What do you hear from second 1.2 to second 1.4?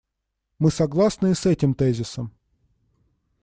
и